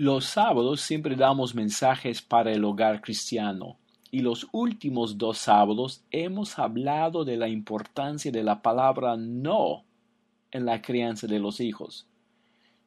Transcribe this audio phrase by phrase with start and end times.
[0.00, 3.76] Los sábados siempre damos mensajes para el hogar cristiano
[4.10, 9.84] y los últimos dos sábados hemos hablado de la importancia de la palabra no
[10.52, 12.06] en la crianza de los hijos.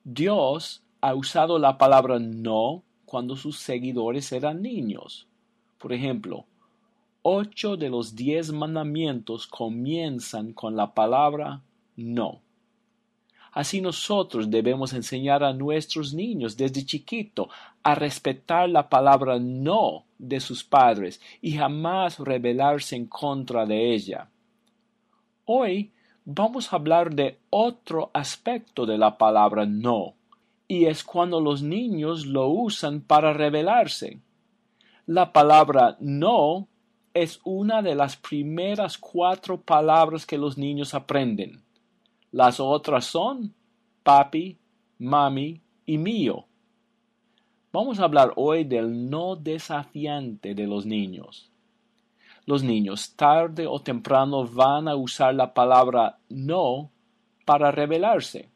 [0.04, 5.28] Dios ha usado la palabra no cuando sus seguidores eran niños.
[5.78, 6.48] Por ejemplo,
[7.22, 11.62] ocho de los diez mandamientos comienzan con la palabra
[11.96, 12.42] no.
[13.54, 17.50] Así nosotros debemos enseñar a nuestros niños desde chiquito
[17.84, 24.28] a respetar la palabra no de sus padres y jamás rebelarse en contra de ella.
[25.46, 25.92] Hoy
[26.26, 30.16] vamos a hablar de otro aspecto de la palabra no,
[30.68, 34.20] y es cuando los niños lo usan para rebelarse.
[35.06, 36.68] La palabra no
[37.14, 41.63] es una de las primeras cuatro palabras que los niños aprenden.
[42.34, 43.54] Las otras son
[44.02, 44.58] papi,
[44.98, 46.46] mami y mío.
[47.72, 51.52] Vamos a hablar hoy del no desafiante de los niños.
[52.48, 56.90] Los niños tarde o temprano van a usar la palabra no
[57.46, 58.50] para rebelarse.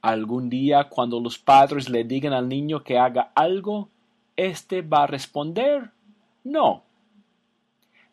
[0.00, 3.88] Algún día cuando los padres le digan al niño que haga algo,
[4.36, 5.90] éste va a responder
[6.44, 6.84] no.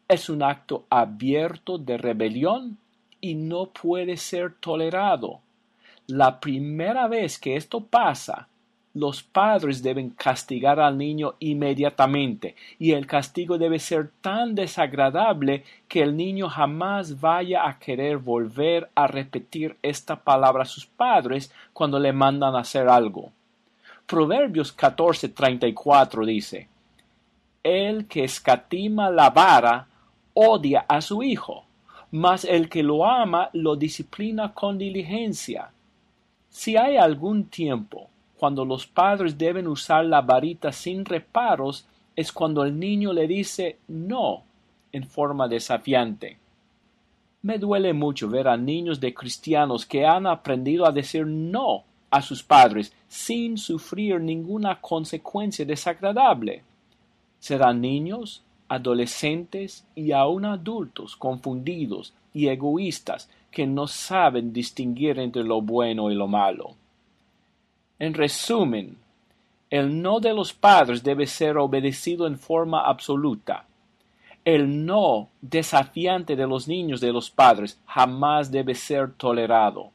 [0.07, 2.79] Es un acto abierto de rebelión
[3.21, 5.39] y no puede ser tolerado.
[6.07, 8.47] La primera vez que esto pasa,
[8.95, 16.01] los padres deben castigar al niño inmediatamente y el castigo debe ser tan desagradable que
[16.01, 21.99] el niño jamás vaya a querer volver a repetir esta palabra a sus padres cuando
[21.99, 23.31] le mandan hacer algo.
[24.07, 26.67] Proverbios 14:34 dice,
[27.61, 29.87] El que escatima la vara
[30.33, 31.68] odia a su hijo
[32.11, 35.71] mas el que lo ama lo disciplina con diligencia.
[36.49, 42.63] Si hay algún tiempo cuando los padres deben usar la varita sin reparos, es cuando
[42.63, 44.43] el niño le dice no
[44.91, 46.37] en forma desafiante.
[47.41, 52.21] Me duele mucho ver a niños de cristianos que han aprendido a decir no a
[52.21, 56.63] sus padres sin sufrir ninguna consecuencia desagradable.
[57.39, 65.61] Serán niños adolescentes y aun adultos confundidos y egoístas que no saben distinguir entre lo
[65.61, 66.75] bueno y lo malo.
[67.97, 68.97] En resumen,
[69.69, 73.65] el no de los padres debe ser obedecido en forma absoluta.
[74.45, 79.91] El no desafiante de los niños de los padres jamás debe ser tolerado.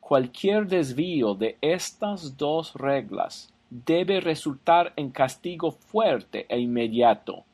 [0.00, 7.44] Cualquier desvío de estas dos reglas debe resultar en castigo fuerte e inmediato.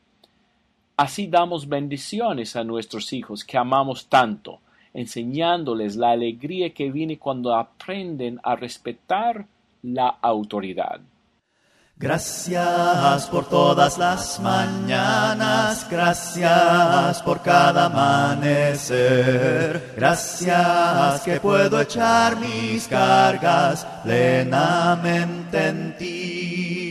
[1.02, 4.60] Así damos bendiciones a nuestros hijos que amamos tanto,
[4.94, 9.44] enseñándoles la alegría que viene cuando aprenden a respetar
[9.82, 11.00] la autoridad.
[11.96, 18.74] Gracias por todas las mañanas, gracias por cada amanecer,
[19.96, 26.81] gracias que puedo echar mis cargas plenamente en ti.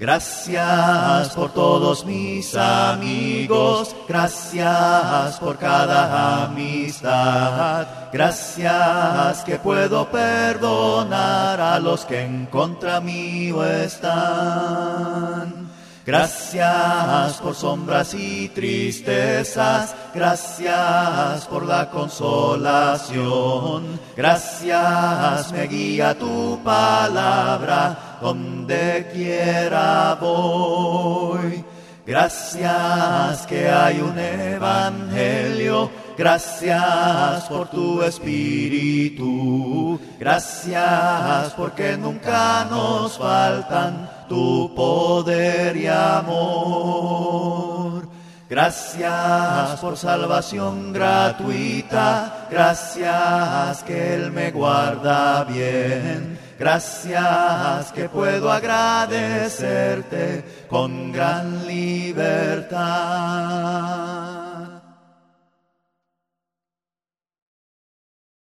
[0.00, 12.06] Gracias por todos mis amigos, gracias por cada amistad, gracias que puedo perdonar a los
[12.06, 15.69] que en contra mío están.
[16.06, 23.20] Gracias por sombras y tristezas, gracias por la consolación,
[24.16, 28.18] gracias me guía tu palabra.
[28.20, 31.64] Donde quiera voy.
[32.06, 44.74] Gracias que hay un evangelio, gracias por tu espíritu, gracias porque nunca nos faltan tu
[44.74, 47.40] poder y amor.
[48.48, 56.38] Gracias por salvación gratuita, gracias que Él me guarda bien.
[56.58, 62.80] Gracias que puedo agradecerte con gran libertad.